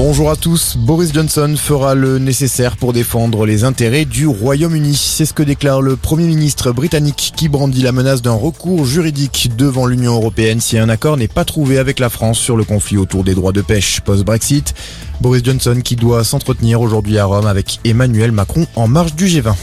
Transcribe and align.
Bonjour 0.00 0.30
à 0.30 0.36
tous. 0.36 0.76
Boris 0.76 1.12
Johnson 1.12 1.56
fera 1.58 1.96
le 1.96 2.20
nécessaire 2.20 2.76
pour 2.76 2.92
défendre 2.92 3.44
les 3.44 3.64
intérêts 3.64 4.04
du 4.04 4.28
Royaume-Uni. 4.28 4.94
C'est 4.94 5.24
ce 5.24 5.32
que 5.32 5.42
déclare 5.42 5.82
le 5.82 5.96
Premier 5.96 6.28
ministre 6.28 6.70
britannique 6.70 7.32
qui 7.36 7.48
brandit 7.48 7.82
la 7.82 7.90
menace 7.90 8.22
d'un 8.22 8.34
recours 8.34 8.84
juridique 8.84 9.50
devant 9.56 9.86
l'Union 9.86 10.14
européenne 10.14 10.60
si 10.60 10.78
un 10.78 10.88
accord 10.88 11.16
n'est 11.16 11.26
pas 11.26 11.44
trouvé 11.44 11.78
avec 11.78 11.98
la 11.98 12.10
France 12.10 12.38
sur 12.38 12.56
le 12.56 12.62
conflit 12.62 12.96
autour 12.96 13.24
des 13.24 13.34
droits 13.34 13.50
de 13.50 13.60
pêche 13.60 14.00
post-Brexit. 14.02 14.72
Boris 15.20 15.42
Johnson 15.44 15.80
qui 15.82 15.96
doit 15.96 16.22
s'entretenir 16.22 16.80
aujourd'hui 16.80 17.18
à 17.18 17.24
Rome 17.24 17.48
avec 17.48 17.80
Emmanuel 17.84 18.30
Macron 18.30 18.68
en 18.76 18.86
marge 18.86 19.16
du 19.16 19.26
G20. 19.26 19.56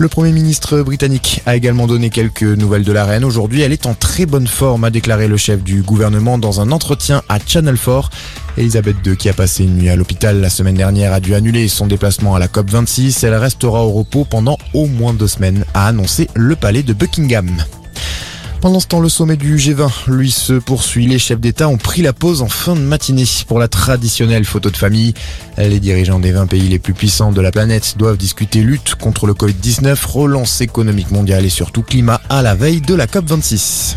Le 0.00 0.08
Premier 0.08 0.32
ministre 0.32 0.80
britannique 0.80 1.42
a 1.44 1.56
également 1.56 1.86
donné 1.86 2.08
quelques 2.08 2.42
nouvelles 2.42 2.84
de 2.84 2.92
la 2.92 3.04
reine. 3.04 3.22
Aujourd'hui, 3.22 3.60
elle 3.60 3.74
est 3.74 3.84
en 3.84 3.92
très 3.92 4.24
bonne 4.24 4.46
forme, 4.46 4.84
a 4.84 4.90
déclaré 4.90 5.28
le 5.28 5.36
chef 5.36 5.62
du 5.62 5.82
gouvernement 5.82 6.38
dans 6.38 6.62
un 6.62 6.72
entretien 6.72 7.20
à 7.28 7.38
Channel 7.38 7.76
4. 7.76 8.08
Elisabeth 8.56 8.96
II, 9.04 9.18
qui 9.18 9.28
a 9.28 9.34
passé 9.34 9.64
une 9.64 9.76
nuit 9.76 9.90
à 9.90 9.96
l'hôpital 9.96 10.40
la 10.40 10.48
semaine 10.48 10.76
dernière, 10.76 11.12
a 11.12 11.20
dû 11.20 11.34
annuler 11.34 11.68
son 11.68 11.86
déplacement 11.86 12.34
à 12.34 12.38
la 12.38 12.46
COP26. 12.46 13.26
Elle 13.26 13.34
restera 13.34 13.84
au 13.84 13.90
repos 13.90 14.24
pendant 14.24 14.56
au 14.72 14.86
moins 14.86 15.12
deux 15.12 15.28
semaines, 15.28 15.66
a 15.74 15.88
annoncé 15.88 16.30
le 16.34 16.56
palais 16.56 16.82
de 16.82 16.94
Buckingham. 16.94 17.50
Pendant 18.60 18.78
ce 18.78 18.86
temps, 18.86 19.00
le 19.00 19.08
sommet 19.08 19.36
du 19.36 19.56
G20, 19.56 20.10
lui, 20.10 20.30
se 20.30 20.52
poursuit. 20.52 21.06
Les 21.06 21.18
chefs 21.18 21.40
d'État 21.40 21.66
ont 21.66 21.78
pris 21.78 22.02
la 22.02 22.12
pause 22.12 22.42
en 22.42 22.48
fin 22.48 22.76
de 22.76 22.80
matinée 22.80 23.24
pour 23.48 23.58
la 23.58 23.68
traditionnelle 23.68 24.44
photo 24.44 24.68
de 24.70 24.76
famille. 24.76 25.14
Les 25.56 25.80
dirigeants 25.80 26.18
des 26.18 26.32
20 26.32 26.46
pays 26.46 26.68
les 26.68 26.78
plus 26.78 26.92
puissants 26.92 27.32
de 27.32 27.40
la 27.40 27.52
planète 27.52 27.94
doivent 27.96 28.18
discuter 28.18 28.60
lutte 28.60 28.96
contre 28.96 29.26
le 29.26 29.32
Covid-19, 29.32 29.96
relance 30.06 30.60
économique 30.60 31.10
mondiale 31.10 31.46
et 31.46 31.50
surtout 31.50 31.82
climat 31.82 32.20
à 32.28 32.42
la 32.42 32.54
veille 32.54 32.82
de 32.82 32.94
la 32.94 33.06
COP26. 33.06 33.96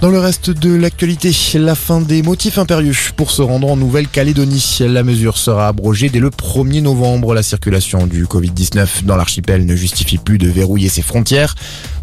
Dans 0.00 0.10
le 0.10 0.20
reste 0.20 0.50
de 0.50 0.72
l'actualité, 0.72 1.32
la 1.54 1.74
fin 1.74 2.00
des 2.00 2.22
motifs 2.22 2.58
impérieux 2.58 2.94
pour 3.16 3.32
se 3.32 3.42
rendre 3.42 3.68
en 3.68 3.76
Nouvelle-Calédonie. 3.76 4.78
La 4.82 5.02
mesure 5.02 5.36
sera 5.36 5.66
abrogée 5.66 6.08
dès 6.08 6.20
le 6.20 6.30
1er 6.30 6.82
novembre. 6.82 7.34
La 7.34 7.42
circulation 7.42 8.06
du 8.06 8.24
Covid-19 8.26 9.04
dans 9.04 9.16
l'archipel 9.16 9.66
ne 9.66 9.74
justifie 9.74 10.18
plus 10.18 10.38
de 10.38 10.46
verrouiller 10.46 10.88
ses 10.88 11.02
frontières. 11.02 11.56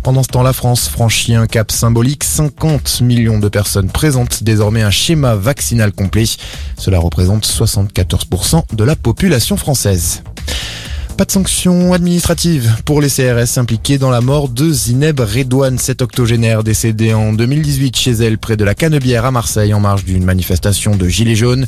Pendant 0.03 0.23
ce 0.23 0.27
temps, 0.27 0.43
la 0.43 0.51
France 0.51 0.89
franchit 0.89 1.35
un 1.35 1.47
cap 1.47 1.71
symbolique. 1.71 2.25
50 2.25 2.99
millions 2.99 3.39
de 3.39 3.47
personnes 3.47 3.89
présentent 3.89 4.43
désormais 4.43 4.81
un 4.81 4.91
schéma 4.91 5.35
vaccinal 5.35 5.93
complet. 5.93 6.25
Cela 6.77 6.99
représente 6.99 7.47
74% 7.47 8.75
de 8.75 8.83
la 8.83 8.97
population 8.97 9.55
française. 9.55 10.21
Pas 11.17 11.23
de 11.23 11.31
sanctions 11.31 11.94
administratives 11.94 12.75
pour 12.83 12.99
les 12.99 13.08
CRS 13.08 13.58
impliqués 13.58 13.97
dans 13.97 14.09
la 14.09 14.19
mort 14.19 14.49
de 14.49 14.69
Zineb 14.69 15.22
Redouane, 15.22 15.77
cette 15.77 16.02
octogénaire 16.02 16.61
décédée 16.61 17.13
en 17.13 17.31
2018 17.31 17.95
chez 17.95 18.11
elle 18.11 18.38
près 18.38 18.57
de 18.57 18.66
la 18.66 18.75
Canebière 18.75 19.23
à 19.23 19.31
Marseille 19.31 19.73
en 19.73 19.80
marge 19.80 20.03
d'une 20.03 20.25
manifestation 20.25 20.97
de 20.97 21.07
Gilets 21.07 21.38
jaunes. 21.38 21.67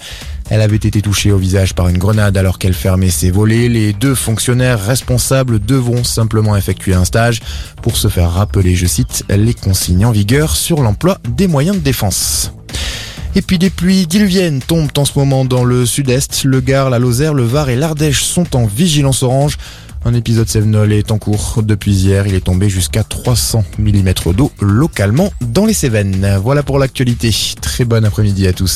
Elle 0.49 0.59
avait 0.59 0.75
été 0.75 1.01
touchée 1.01 1.31
au 1.31 1.37
visage 1.37 1.75
par 1.75 1.87
une 1.87 1.97
grenade 1.97 2.35
alors 2.35 2.59
qu'elle 2.59 2.73
fermait 2.73 3.09
ses 3.09 3.31
volets. 3.31 3.69
Les 3.69 3.93
deux 3.93 4.15
fonctionnaires 4.15 4.85
responsables 4.85 5.59
devront 5.59 6.03
simplement 6.03 6.57
effectuer 6.57 6.93
un 6.93 7.05
stage 7.05 7.41
pour 7.81 7.95
se 7.95 8.09
faire 8.09 8.31
rappeler, 8.31 8.75
je 8.75 8.85
cite, 8.85 9.23
les 9.29 9.53
consignes 9.53 10.05
en 10.05 10.11
vigueur 10.11 10.57
sur 10.57 10.81
l'emploi 10.81 11.19
des 11.29 11.47
moyens 11.47 11.77
de 11.77 11.81
défense. 11.81 12.51
Et 13.37 13.43
puis 13.43 13.59
des 13.59 13.69
pluies 13.69 14.07
diluviennes 14.07 14.63
tombent 14.63 14.89
en 14.97 15.05
ce 15.05 15.11
moment 15.15 15.45
dans 15.45 15.63
le 15.63 15.85
sud-est. 15.85 16.43
Le 16.43 16.59
Gard, 16.59 16.89
la 16.89 16.97
Lozère, 16.97 17.35
le 17.35 17.43
Var 17.43 17.69
et 17.69 17.75
l'Ardèche 17.75 18.23
sont 18.23 18.55
en 18.55 18.65
vigilance 18.65 19.21
orange. 19.21 19.59
Un 20.05 20.15
épisode 20.15 20.49
Sévenol 20.49 20.91
est 20.91 21.11
en 21.11 21.19
cours 21.19 21.61
depuis 21.61 21.91
hier. 21.91 22.25
Il 22.25 22.33
est 22.33 22.45
tombé 22.45 22.67
jusqu'à 22.67 23.03
300 23.03 23.63
mm 23.77 24.33
d'eau 24.35 24.51
localement 24.59 25.31
dans 25.39 25.67
les 25.67 25.73
Cévennes. 25.73 26.39
Voilà 26.41 26.63
pour 26.63 26.79
l'actualité. 26.79 27.29
Très 27.61 27.85
bon 27.85 28.03
après-midi 28.03 28.47
à 28.47 28.53
tous. 28.53 28.65